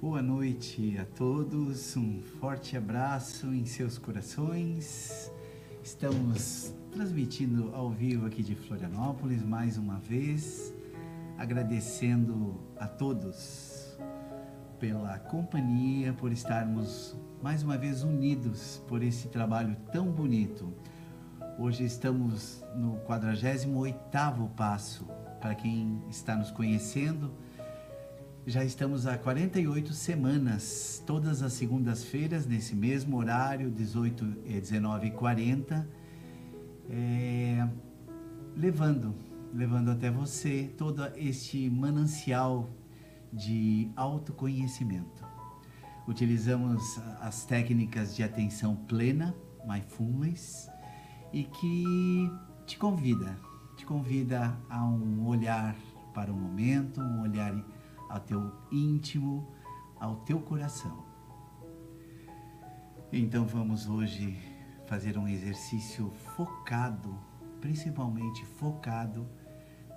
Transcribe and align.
Boa 0.00 0.22
noite 0.22 0.96
a 0.96 1.04
todos, 1.04 1.96
um 1.96 2.22
forte 2.40 2.76
abraço 2.76 3.48
em 3.52 3.66
seus 3.66 3.98
corações. 3.98 5.28
Estamos 5.82 6.72
transmitindo 6.92 7.74
ao 7.74 7.90
vivo 7.90 8.24
aqui 8.24 8.40
de 8.40 8.54
Florianópolis 8.54 9.42
mais 9.42 9.76
uma 9.76 9.98
vez, 9.98 10.72
agradecendo 11.36 12.60
a 12.78 12.86
todos 12.86 13.98
pela 14.78 15.18
companhia, 15.18 16.12
por 16.12 16.30
estarmos 16.30 17.16
mais 17.42 17.64
uma 17.64 17.76
vez 17.76 18.04
unidos 18.04 18.80
por 18.86 19.02
esse 19.02 19.26
trabalho 19.26 19.76
tão 19.90 20.12
bonito. 20.12 20.72
Hoje 21.58 21.82
estamos 21.82 22.62
no 22.76 23.00
48º 23.00 24.48
passo. 24.50 25.04
Para 25.40 25.56
quem 25.56 26.00
está 26.08 26.36
nos 26.36 26.52
conhecendo, 26.52 27.32
já 28.48 28.64
estamos 28.64 29.06
há 29.06 29.18
48 29.18 29.92
semanas, 29.92 31.02
todas 31.06 31.42
as 31.42 31.52
segundas-feiras, 31.52 32.46
nesse 32.46 32.74
mesmo 32.74 33.18
horário, 33.18 33.70
18 33.70 34.24
e 34.46 34.58
19 34.58 35.08
e 35.08 35.10
40, 35.10 35.86
é, 36.88 37.68
levando, 38.56 39.14
levando 39.52 39.90
até 39.90 40.10
você 40.10 40.72
todo 40.78 41.06
este 41.16 41.68
manancial 41.68 42.70
de 43.30 43.90
autoconhecimento. 43.94 45.26
Utilizamos 46.06 46.98
as 47.20 47.44
técnicas 47.44 48.16
de 48.16 48.22
atenção 48.22 48.74
plena, 48.74 49.34
mindfulness, 49.66 50.70
e 51.34 51.44
que 51.44 52.32
te 52.64 52.78
convida, 52.78 53.36
te 53.76 53.84
convida 53.84 54.58
a 54.70 54.82
um 54.86 55.26
olhar 55.26 55.76
para 56.14 56.32
o 56.32 56.34
momento, 56.34 57.02
um 57.02 57.20
olhar 57.20 57.54
ao 58.08 58.20
teu 58.20 58.52
íntimo, 58.70 59.52
ao 59.98 60.16
teu 60.16 60.40
coração. 60.40 61.04
Então 63.12 63.46
vamos 63.46 63.88
hoje 63.88 64.38
fazer 64.86 65.18
um 65.18 65.28
exercício 65.28 66.10
focado, 66.36 67.18
principalmente 67.60 68.44
focado 68.44 69.28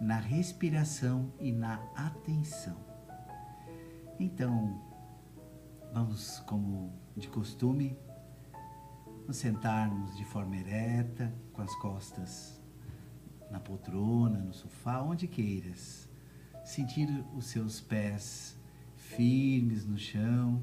na 0.01 0.17
respiração 0.17 1.31
e 1.39 1.51
na 1.51 1.75
atenção. 1.95 2.77
Então, 4.19 4.81
vamos, 5.93 6.39
como 6.41 6.93
de 7.15 7.27
costume, 7.27 7.97
nos 9.27 9.37
sentarmos 9.37 10.15
de 10.17 10.25
forma 10.25 10.55
ereta, 10.57 11.33
com 11.53 11.61
as 11.61 11.73
costas 11.75 12.61
na 13.49 13.59
poltrona, 13.59 14.39
no 14.39 14.53
sofá, 14.53 15.01
onde 15.01 15.27
queiras 15.27 16.10
sentir 16.63 17.07
os 17.35 17.45
seus 17.45 17.81
pés 17.81 18.57
firmes 18.95 19.85
no 19.85 19.97
chão. 19.97 20.61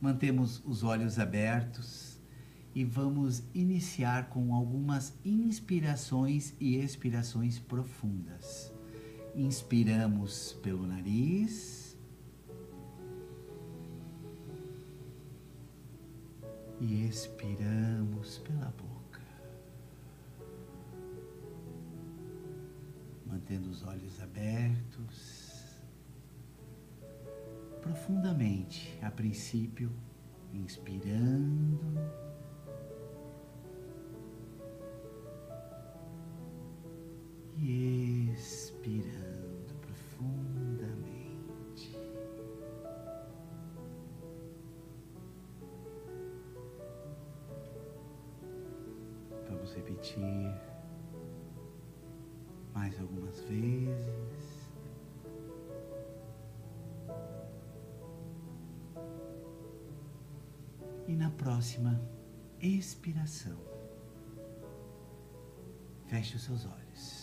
Mantemos 0.00 0.62
os 0.64 0.82
olhos 0.82 1.18
abertos 1.18 2.20
e 2.74 2.84
vamos 2.84 3.42
iniciar 3.54 4.30
com 4.30 4.54
algumas 4.54 5.14
inspirações 5.24 6.54
e 6.58 6.76
expirações 6.76 7.58
profundas. 7.58 8.72
Inspiramos 9.34 10.54
pelo 10.62 10.86
nariz. 10.86 11.96
E 16.80 17.06
expiramos 17.06 18.38
pela 18.38 18.66
boca. 18.70 19.01
Mantendo 23.42 23.70
os 23.70 23.82
olhos 23.82 24.22
abertos 24.22 25.80
profundamente, 27.80 28.96
a 29.02 29.10
princípio, 29.10 29.90
inspirando. 30.54 31.80
Mais 52.72 52.98
algumas 53.00 53.40
vezes. 53.42 54.72
E 61.06 61.14
na 61.14 61.30
próxima 61.30 62.00
expiração, 62.60 63.58
feche 66.06 66.36
os 66.36 66.42
seus 66.44 66.64
olhos. 66.64 67.21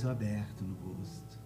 Sorriso 0.00 0.08
aberto 0.08 0.64
no 0.64 0.74
rosto. 0.76 1.38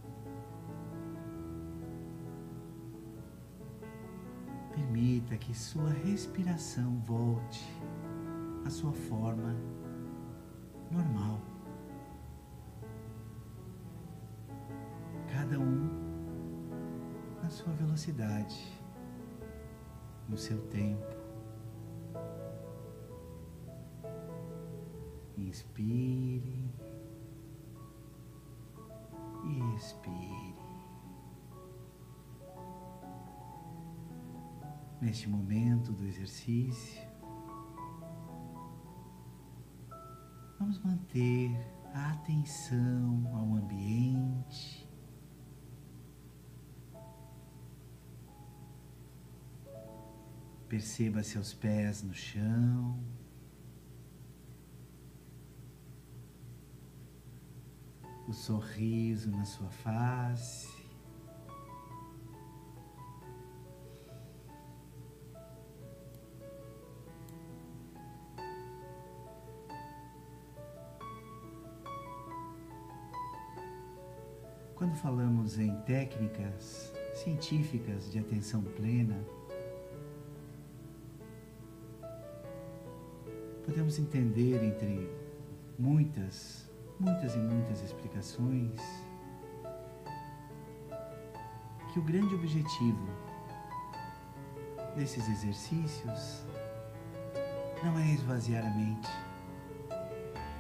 Permita 4.71 5.37
que 5.37 5.53
sua 5.55 5.91
respiração 5.91 7.01
volte 7.01 7.65
à 8.65 8.71
sua 8.71 8.93
forma 8.93 9.57
normal. 10.91 11.41
Cada 15.33 15.59
um 15.59 15.89
na 17.43 17.51
sua 17.51 17.73
velocidade, 17.73 18.81
no 20.29 20.37
seu 20.37 20.61
tempo. 20.69 21.25
Inspire 25.37 26.71
expire. 29.77 30.55
Neste 35.01 35.29
momento 35.29 35.93
do 35.93 36.07
exercício, 36.07 37.03
vamos 40.59 40.79
manter 40.83 41.51
a 41.93 42.13
atenção 42.13 43.31
ao 43.35 43.55
ambiente. 43.55 44.89
Perceba 50.69 51.23
seus 51.23 51.55
pés 51.55 52.03
no 52.03 52.15
chão. 52.15 52.99
O 58.27 58.33
sorriso 58.33 59.31
na 59.31 59.45
sua 59.45 59.69
face. 59.69 60.73
Quando 74.75 74.97
falamos 74.97 75.59
em 75.59 75.75
técnicas 75.83 76.93
científicas 77.15 78.11
de 78.11 78.19
atenção 78.19 78.63
plena, 78.63 79.17
podemos 83.65 83.99
entender 83.99 84.63
entre 84.63 85.09
muitas 85.79 86.69
muitas 86.99 87.35
e 87.35 87.39
muitas 87.39 87.83
explicações, 87.83 88.81
que 91.93 91.99
o 91.99 92.03
grande 92.03 92.35
objetivo 92.35 93.09
desses 94.97 95.29
exercícios 95.29 96.45
não 97.85 97.99
é 97.99 98.13
esvaziar 98.13 98.65
a 98.65 98.71
mente, 98.71 99.11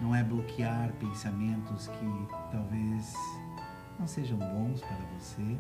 não 0.01 0.15
é 0.15 0.23
bloquear 0.23 0.93
pensamentos 0.95 1.89
que 1.89 2.29
talvez 2.51 3.15
não 3.99 4.07
sejam 4.07 4.39
bons 4.39 4.81
para 4.81 4.99
você. 5.19 5.57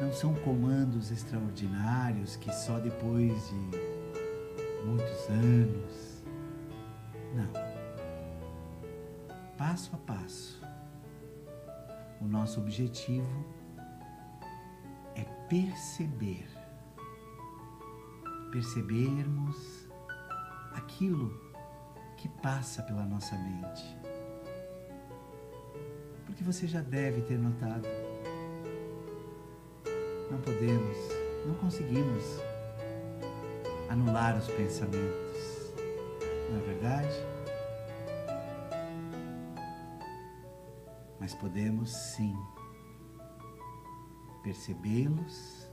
Não 0.00 0.12
são 0.12 0.34
comandos 0.36 1.10
extraordinários 1.10 2.36
que 2.36 2.50
só 2.52 2.78
depois 2.78 3.50
de 3.50 4.86
muitos 4.86 5.28
anos 5.28 6.09
não. 7.34 7.52
passo 9.56 9.94
a 9.94 9.98
passo. 9.98 10.60
O 12.20 12.24
nosso 12.24 12.60
objetivo 12.60 13.44
é 15.14 15.24
perceber, 15.48 16.46
percebermos 18.52 19.88
aquilo 20.72 21.50
que 22.16 22.28
passa 22.28 22.82
pela 22.82 23.04
nossa 23.04 23.36
mente. 23.36 23.96
Porque 26.26 26.44
você 26.44 26.66
já 26.66 26.82
deve 26.82 27.22
ter 27.22 27.38
notado. 27.38 27.88
Não 30.30 30.38
podemos, 30.40 30.96
não 31.46 31.54
conseguimos 31.54 32.24
anular 33.88 34.36
os 34.38 34.46
pensamentos. 34.48 35.59
Não 36.50 36.58
é 36.58 36.62
verdade? 36.62 37.14
Mas 41.20 41.32
podemos 41.34 41.90
sim 41.90 42.34
percebê-los, 44.42 45.70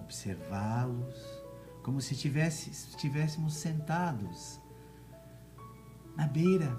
observá-los, 0.00 1.42
como 1.82 2.00
se 2.00 2.16
tivesse, 2.16 2.70
estivéssemos 2.70 3.54
sentados 3.54 4.60
na 6.16 6.26
beira 6.26 6.74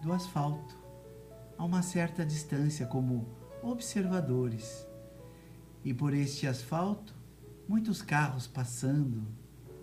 do 0.00 0.12
asfalto, 0.12 0.78
a 1.58 1.64
uma 1.64 1.82
certa 1.82 2.24
distância, 2.24 2.86
como 2.86 3.28
observadores. 3.62 4.86
E 5.84 5.92
por 5.92 6.14
este 6.14 6.46
asfalto, 6.46 7.14
muitos 7.68 8.00
carros 8.00 8.46
passando, 8.46 9.26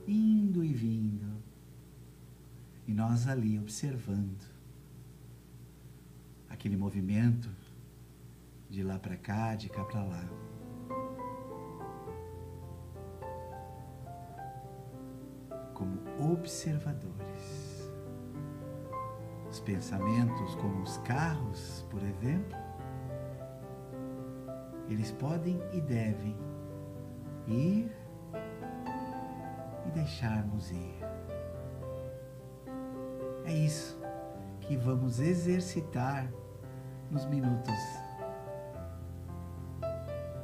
indo 0.09 0.63
e 0.63 0.73
vindo. 0.73 1.41
E 2.87 2.93
nós 2.93 3.27
ali 3.27 3.59
observando 3.59 4.43
aquele 6.49 6.75
movimento 6.75 7.49
de 8.69 8.83
lá 8.83 8.97
para 8.97 9.15
cá, 9.15 9.55
de 9.55 9.69
cá 9.69 9.83
para 9.83 10.03
lá. 10.03 10.25
Como 15.73 15.99
observadores. 16.33 17.89
Os 19.49 19.59
pensamentos, 19.59 20.55
como 20.55 20.81
os 20.81 20.97
carros, 20.99 21.85
por 21.89 22.01
exemplo, 22.03 22.57
eles 24.87 25.11
podem 25.11 25.59
e 25.73 25.81
devem 25.81 26.35
ir 27.47 27.98
e 29.89 29.91
deixarmos 29.91 30.71
ir. 30.71 30.95
É 33.43 33.51
isso 33.51 33.99
que 34.61 34.77
vamos 34.77 35.19
exercitar 35.19 36.31
nos 37.09 37.25
minutos 37.25 37.73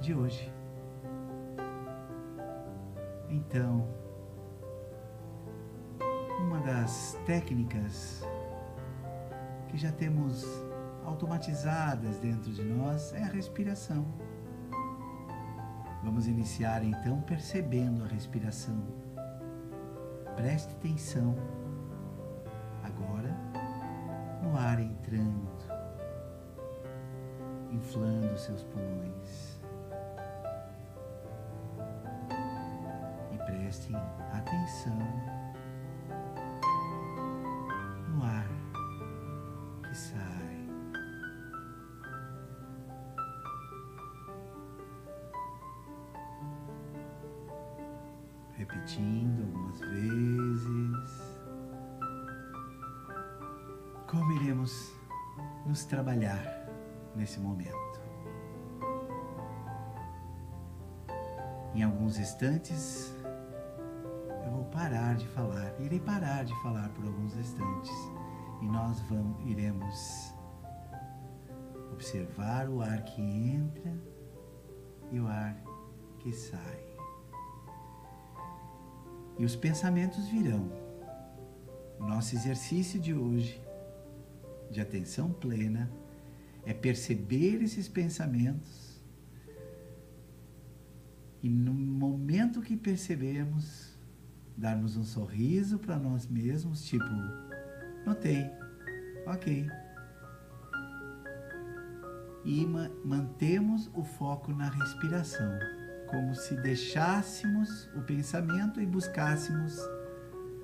de 0.01 0.15
hoje. 0.15 0.51
Então, 3.29 3.87
uma 6.39 6.59
das 6.61 7.15
técnicas 7.25 8.23
que 9.67 9.77
já 9.77 9.91
temos 9.91 10.43
automatizadas 11.05 12.17
dentro 12.17 12.51
de 12.51 12.63
nós 12.63 13.13
é 13.13 13.21
a 13.21 13.27
respiração. 13.27 14.05
Vamos 16.03 16.27
iniciar 16.27 16.83
então 16.83 17.21
percebendo 17.21 18.03
a 18.03 18.07
respiração. 18.07 19.04
Preste 20.35 20.73
atenção 20.73 21.35
agora 22.83 23.33
no 24.43 24.57
ar 24.57 24.79
entrando, 24.79 25.49
inflando 27.71 28.37
seus 28.37 28.63
pulmões. 28.63 29.59
E 33.31 33.37
preste 33.37 33.95
atenção 34.33 35.34
repetindo 48.75 49.41
algumas 49.43 49.79
vezes. 49.79 51.35
Como 54.07 54.31
iremos 54.33 54.93
nos 55.65 55.85
trabalhar 55.85 56.67
nesse 57.15 57.39
momento? 57.39 57.75
Em 61.73 61.83
alguns 61.83 62.17
instantes, 62.17 63.13
eu 64.45 64.51
vou 64.51 64.65
parar 64.65 65.15
de 65.15 65.27
falar, 65.27 65.73
irei 65.79 65.99
parar 65.99 66.45
de 66.45 66.53
falar 66.61 66.89
por 66.89 67.05
alguns 67.05 67.35
instantes 67.35 67.91
e 68.61 68.65
nós 68.65 68.99
vamos, 69.01 69.45
iremos 69.45 70.33
observar 71.91 72.69
o 72.69 72.81
ar 72.81 73.03
que 73.03 73.21
entra 73.21 73.93
e 75.11 75.19
o 75.19 75.27
ar 75.27 75.61
que 76.19 76.31
sai 76.31 76.94
e 79.37 79.45
os 79.45 79.55
pensamentos 79.55 80.27
virão. 80.27 80.71
O 81.99 82.05
nosso 82.05 82.35
exercício 82.35 82.99
de 82.99 83.13
hoje, 83.13 83.61
de 84.69 84.81
atenção 84.81 85.31
plena, 85.31 85.89
é 86.65 86.73
perceber 86.73 87.61
esses 87.61 87.87
pensamentos 87.87 88.95
e 91.45 91.49
no 91.49 91.75
momento 91.75 92.59
que 92.59 92.75
percebemos, 92.75 93.95
darmos 94.57 94.97
um 94.97 95.03
sorriso 95.03 95.77
para 95.77 95.95
nós 95.95 96.25
mesmos, 96.25 96.83
tipo, 96.83 97.05
notei, 98.03 98.49
ok. 99.27 99.69
E 102.43 102.65
ma 102.65 102.89
mantemos 103.03 103.91
o 103.93 104.03
foco 104.03 104.51
na 104.53 104.71
respiração 104.71 105.51
como 106.09 106.35
se 106.35 106.55
deixássemos 106.55 107.89
o 107.95 108.01
pensamento 108.01 108.79
e 108.79 108.85
buscássemos 108.85 109.77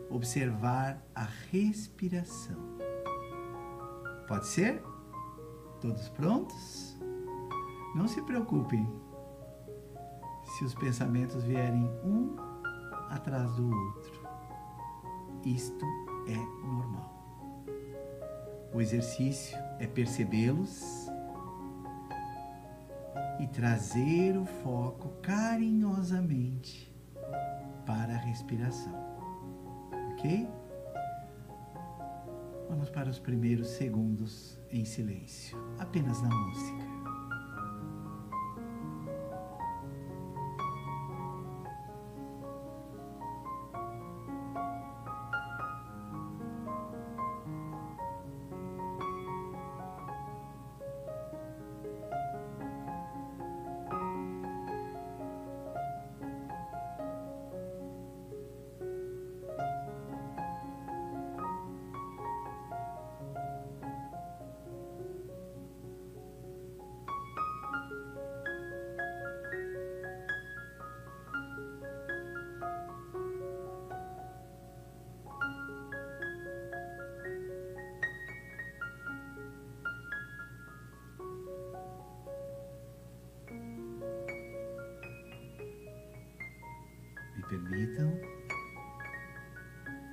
observar 0.10 1.02
a 1.16 1.28
respiração. 1.52 2.58
Pode 4.28 4.48
ser? 4.48 4.82
Todos 5.80 6.10
prontos? 6.10 7.00
Não 7.96 8.08
se 8.08 8.22
preocupem 8.22 8.88
se 10.46 10.66
os 10.66 10.74
pensamentos 10.76 11.44
vierem 11.44 11.84
um 12.04 12.36
atrás 13.10 13.56
do 13.56 13.70
outro. 13.70 14.22
Isto 15.46 15.86
é 16.28 16.38
normal. 16.66 17.12
O 18.74 18.80
exercício 18.80 19.58
é 19.80 19.88
percebê-los 19.88 21.11
e 23.42 23.48
trazer 23.48 24.38
o 24.38 24.46
foco 24.46 25.10
carinhosamente 25.22 26.96
para 27.86 28.14
a 28.14 28.18
respiração. 28.18 28.94
Ok? 30.14 30.48
Vamos 32.70 32.90
para 32.92 33.10
os 33.10 33.18
primeiros 33.18 33.68
segundos 33.68 34.60
em 34.70 34.86
silêncio, 34.86 35.58
apenas 35.80 36.22
na 36.22 36.30
música. 36.30 36.91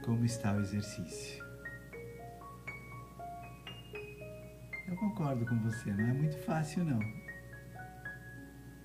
Como 0.09 0.25
está 0.25 0.55
o 0.55 0.61
exercício. 0.61 1.45
Eu 4.89 4.97
concordo 4.97 5.45
com 5.45 5.61
você, 5.61 5.93
não 5.93 6.07
é 6.07 6.13
muito 6.15 6.39
fácil 6.39 6.83
não. 6.83 6.99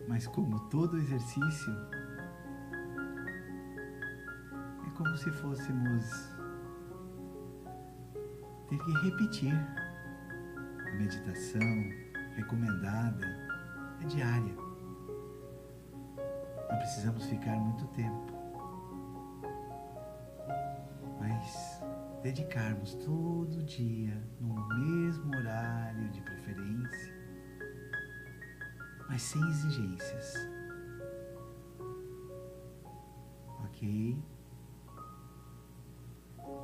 Mas 0.09 0.27
como 0.27 0.59
todo 0.69 0.97
exercício, 0.97 1.73
é 4.85 4.89
como 4.97 5.15
se 5.15 5.31
fôssemos 5.31 6.05
ter 8.67 8.77
que 8.77 8.91
repetir. 9.09 9.55
A 10.85 10.95
meditação 10.95 11.61
recomendada 12.35 13.25
é 14.01 14.05
diária. 14.07 14.55
Não 16.69 16.77
precisamos 16.79 17.25
ficar 17.27 17.55
muito 17.55 17.87
tempo. 17.95 18.42
Dedicarmos 22.23 22.95
todo 22.95 23.61
dia, 23.63 24.17
no 24.39 24.55
mesmo 24.79 25.35
horário 25.35 26.09
de 26.09 26.21
preferência, 26.21 27.13
mas 29.09 29.21
sem 29.21 29.41
exigências. 29.49 30.33
Ok? 33.65 34.17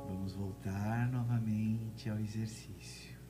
Vamos 0.08 0.32
voltar 0.32 1.06
novamente 1.12 2.08
ao 2.08 2.18
exercício. 2.18 3.20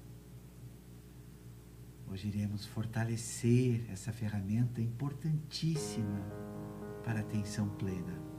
Hoje 2.08 2.28
iremos 2.28 2.64
fortalecer 2.64 3.90
essa 3.90 4.12
ferramenta 4.12 4.80
importantíssima 4.80 6.20
para 7.04 7.18
a 7.18 7.22
atenção 7.22 7.68
plena. 7.70 8.29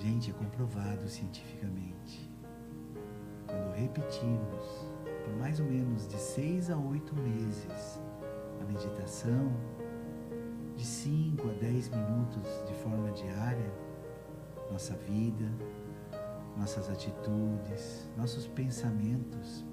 Gente, 0.00 0.30
é 0.30 0.32
comprovado 0.32 1.06
cientificamente. 1.08 2.30
Quando 3.46 3.74
repetimos 3.74 4.88
por 5.24 5.36
mais 5.36 5.60
ou 5.60 5.66
menos 5.66 6.08
de 6.08 6.16
seis 6.16 6.70
a 6.70 6.76
oito 6.78 7.14
meses 7.14 8.00
a 8.62 8.64
meditação, 8.64 9.52
de 10.74 10.86
5 10.86 11.46
a 11.46 11.52
10 11.52 11.90
minutos 11.90 12.64
de 12.66 12.74
forma 12.76 13.12
diária, 13.12 13.70
nossa 14.70 14.94
vida, 14.96 15.44
nossas 16.56 16.88
atitudes, 16.88 18.08
nossos 18.16 18.46
pensamentos 18.46 19.66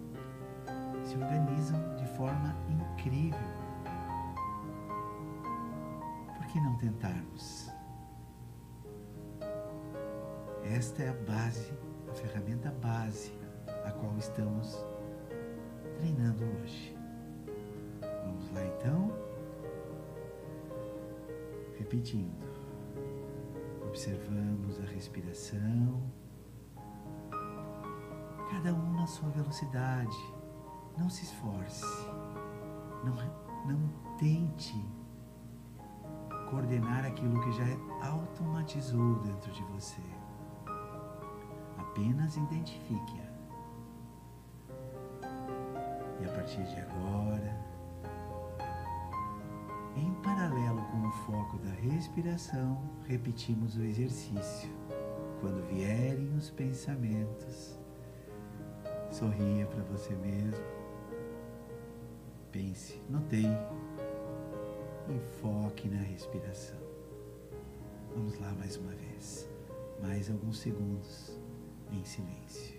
se 1.06 1.16
organizam 1.16 1.96
de 1.96 2.06
forma 2.18 2.54
incrível. 2.70 3.40
Por 6.36 6.46
que 6.48 6.60
não 6.60 6.76
tentarmos? 6.76 7.77
Esta 10.70 11.04
é 11.04 11.10
a 11.10 11.14
base, 11.14 11.72
a 12.10 12.14
ferramenta 12.14 12.70
base 12.82 13.32
a 13.86 13.92
qual 13.92 14.18
estamos 14.18 14.86
treinando 15.98 16.44
hoje. 16.44 16.96
Vamos 18.26 18.52
lá 18.52 18.66
então? 18.66 19.12
Repetindo. 21.78 22.46
Observamos 23.88 24.80
a 24.82 24.86
respiração, 24.86 26.12
cada 28.52 28.74
um 28.74 28.94
na 28.94 29.08
sua 29.08 29.30
velocidade. 29.30 30.18
Não 30.98 31.10
se 31.10 31.24
esforce, 31.24 31.86
não, 33.06 33.16
não 33.66 34.18
tente 34.18 34.76
coordenar 36.50 37.06
aquilo 37.06 37.40
que 37.42 37.52
já 37.54 37.66
automatizou 38.06 39.20
dentro 39.20 39.52
de 39.52 39.64
você. 39.64 40.17
Apenas 41.98 42.38
identifique-a. 42.38 43.26
E 46.22 46.26
a 46.26 46.32
partir 46.32 46.64
de 46.64 46.80
agora, 46.80 47.58
em 49.96 50.14
paralelo 50.22 50.84
com 50.92 51.08
o 51.08 51.12
foco 51.12 51.58
da 51.58 51.72
respiração, 51.72 52.80
repetimos 53.08 53.76
o 53.78 53.82
exercício. 53.82 54.70
Quando 55.42 55.68
vierem 55.70 56.36
os 56.36 56.52
pensamentos, 56.52 57.80
sorria 59.10 59.66
para 59.66 59.82
você 59.86 60.14
mesmo. 60.14 60.64
Pense, 62.52 63.02
notei 63.10 63.48
e 65.10 65.20
foque 65.42 65.90
na 65.90 66.04
respiração. 66.04 66.78
Vamos 68.16 68.38
lá 68.38 68.54
mais 68.54 68.78
uma 68.78 68.92
vez. 68.92 69.50
Mais 70.00 70.30
alguns 70.30 70.60
segundos 70.60 71.37
em 71.92 72.04
silêncio. 72.04 72.77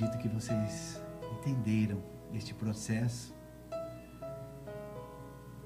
Acredito 0.00 0.22
que 0.22 0.28
vocês 0.28 0.98
entenderam 1.30 2.02
este 2.32 2.54
processo. 2.54 3.36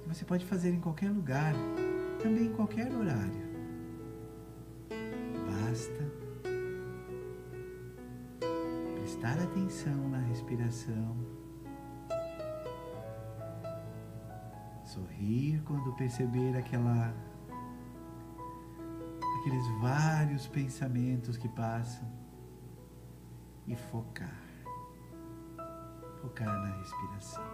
Você 0.09 0.25
pode 0.25 0.45
fazer 0.45 0.71
em 0.71 0.81
qualquer 0.81 1.09
lugar, 1.09 1.55
também 2.21 2.47
em 2.47 2.53
qualquer 2.53 2.93
horário. 2.93 3.45
Basta 5.47 6.11
prestar 8.97 9.38
atenção 9.38 10.09
na 10.09 10.19
respiração. 10.19 11.17
sorrir 14.85 15.62
quando 15.64 15.93
perceber 15.95 16.57
aquela 16.57 17.14
aqueles 19.38 19.67
vários 19.81 20.47
pensamentos 20.47 21.37
que 21.37 21.49
passam 21.49 22.24
e 23.66 23.76
focar. 23.76 24.42
Focar 26.21 26.47
na 26.47 26.76
respiração. 26.78 27.44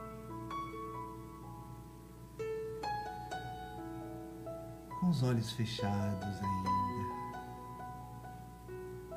Com 5.00 5.08
os 5.08 5.22
olhos 5.22 5.52
fechados 5.52 6.40
ainda. 6.42 6.70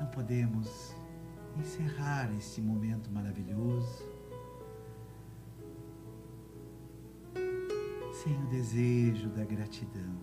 Não 0.00 0.06
podemos 0.08 0.94
encerrar 1.56 2.32
este 2.36 2.60
momento 2.60 3.10
maravilhoso 3.10 4.14
sem 8.24 8.42
o 8.42 8.46
desejo 8.46 9.28
da 9.30 9.44
gratidão. 9.44 10.18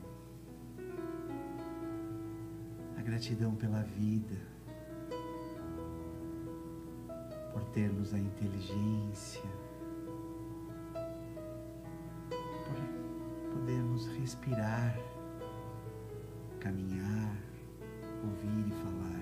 A 2.97 3.01
gratidão 3.01 3.55
pela 3.55 3.83
vida, 3.83 4.50
por 7.61 7.69
termos 7.69 8.11
a 8.11 8.17
inteligência, 8.17 9.43
por 12.65 13.53
podermos 13.53 14.07
respirar, 14.17 14.97
caminhar, 16.59 17.37
ouvir 18.23 18.67
e 18.67 18.71
falar. 18.71 19.21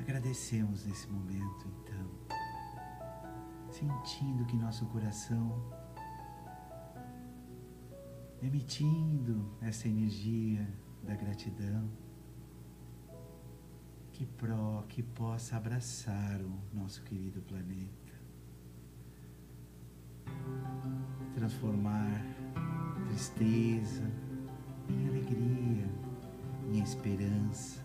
Agradecemos 0.00 0.86
nesse 0.86 1.08
momento, 1.10 1.68
então 1.82 2.08
sentindo 3.70 4.46
que 4.46 4.56
nosso 4.56 4.86
coração 4.86 5.62
emitindo 8.42 9.58
essa 9.60 9.88
energia 9.88 10.66
da 11.02 11.14
gratidão 11.14 12.03
que 14.14 14.24
pro 14.24 14.84
que 14.88 15.02
possa 15.02 15.56
abraçar 15.56 16.40
o 16.40 16.56
nosso 16.72 17.02
querido 17.02 17.42
planeta, 17.42 18.14
transformar 21.34 22.22
tristeza 23.08 24.08
em 24.88 25.08
alegria, 25.08 25.88
em 26.70 26.80
esperança, 26.80 27.82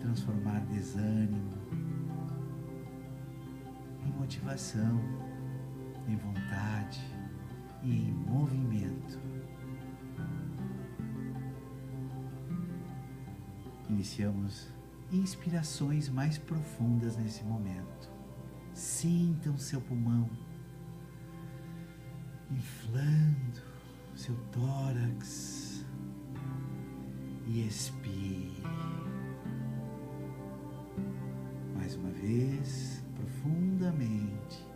transformar 0.00 0.60
desânimo 0.60 1.52
em 4.06 4.10
motivação, 4.12 5.02
em 6.08 6.16
vontade 6.16 7.04
e 7.82 8.08
em 8.08 8.10
movimento. 8.10 8.87
Iniciamos 13.98 14.68
inspirações 15.10 16.08
mais 16.08 16.38
profundas 16.38 17.16
nesse 17.16 17.42
momento. 17.42 18.08
Sintam 18.72 19.58
seu 19.58 19.80
pulmão 19.80 20.30
inflando 22.48 23.60
seu 24.14 24.36
tórax 24.52 25.84
e 27.44 27.66
expire. 27.66 28.62
Mais 31.74 31.96
uma 31.96 32.10
vez, 32.10 33.02
profundamente. 33.16 34.67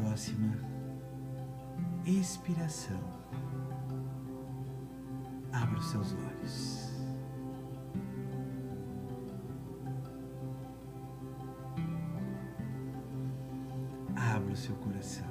Próxima 0.00 0.56
expiração, 2.06 2.98
abra 5.52 5.78
os 5.78 5.90
seus 5.90 6.14
olhos. 6.14 6.90
Abra 14.16 14.52
o 14.52 14.56
seu 14.56 14.74
coração 14.76 15.26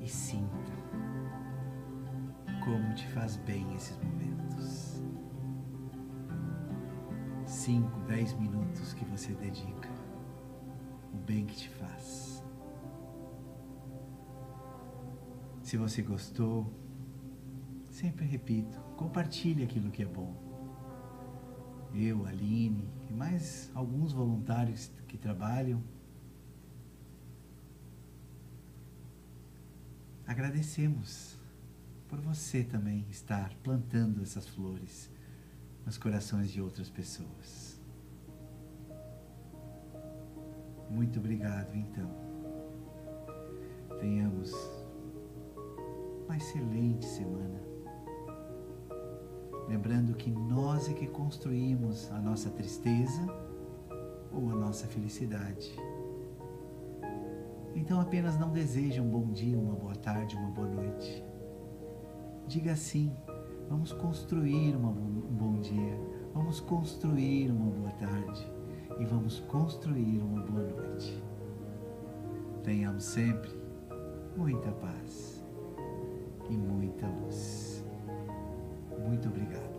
e 0.00 0.08
sinta 0.08 0.72
como 2.64 2.94
te 2.94 3.06
faz 3.08 3.36
bem 3.38 3.74
esses 3.74 3.96
momentos. 3.98 5.02
Cinco, 7.46 7.98
dez 8.06 8.32
minutos 8.34 8.92
que 8.94 9.04
você 9.06 9.32
dedica, 9.34 9.91
bem 11.22 11.46
que 11.46 11.56
te 11.56 11.68
faz. 11.70 12.42
Se 15.62 15.76
você 15.76 16.02
gostou, 16.02 16.72
sempre 17.90 18.26
repito, 18.26 18.78
compartilhe 18.96 19.62
aquilo 19.62 19.90
que 19.90 20.02
é 20.02 20.06
bom. 20.06 20.34
Eu, 21.94 22.26
Aline 22.26 22.88
e 23.08 23.12
mais 23.12 23.70
alguns 23.74 24.12
voluntários 24.12 24.90
que 25.06 25.18
trabalham 25.18 25.82
agradecemos 30.26 31.38
por 32.08 32.18
você 32.20 32.64
também 32.64 33.06
estar 33.10 33.54
plantando 33.62 34.22
essas 34.22 34.48
flores 34.48 35.10
nos 35.84 35.98
corações 35.98 36.50
de 36.50 36.60
outras 36.60 36.88
pessoas. 36.88 37.81
Muito 40.92 41.18
obrigado, 41.18 41.74
então. 41.74 42.06
Tenhamos 43.98 44.52
uma 46.26 46.36
excelente 46.36 47.06
semana. 47.06 47.62
Lembrando 49.68 50.14
que 50.14 50.30
nós 50.30 50.90
é 50.90 50.92
que 50.92 51.06
construímos 51.06 52.12
a 52.12 52.20
nossa 52.20 52.50
tristeza 52.50 53.22
ou 54.30 54.50
a 54.50 54.54
nossa 54.54 54.86
felicidade. 54.86 55.74
Então 57.74 57.98
apenas 57.98 58.38
não 58.38 58.52
deseje 58.52 59.00
um 59.00 59.08
bom 59.08 59.32
dia, 59.32 59.58
uma 59.58 59.74
boa 59.74 59.96
tarde, 59.96 60.36
uma 60.36 60.50
boa 60.50 60.68
noite. 60.68 61.24
Diga 62.46 62.72
assim: 62.72 63.10
vamos 63.70 63.94
construir 63.94 64.76
uma, 64.76 64.90
um 64.90 65.34
bom 65.34 65.58
dia, 65.58 65.98
vamos 66.34 66.60
construir 66.60 67.50
uma 67.50 67.70
boa 67.70 67.92
tarde 67.92 68.51
e 68.98 69.04
vamos 69.04 69.40
construir 69.40 70.20
uma 70.20 70.42
boa 70.42 70.62
noite. 70.62 71.22
Tenhamos 72.62 73.04
sempre 73.04 73.50
muita 74.36 74.70
paz 74.72 75.42
e 76.48 76.52
muita 76.52 77.06
luz. 77.06 77.84
Muito 78.98 79.28
obrigado. 79.28 79.71